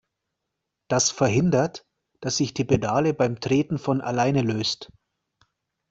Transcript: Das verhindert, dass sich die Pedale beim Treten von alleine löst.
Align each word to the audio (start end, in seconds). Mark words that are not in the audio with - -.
Das 0.89 1.11
verhindert, 1.11 1.85
dass 2.21 2.37
sich 2.37 2.55
die 2.55 2.63
Pedale 2.65 3.13
beim 3.13 3.39
Treten 3.39 3.77
von 3.77 4.01
alleine 4.01 4.41
löst. 4.41 4.91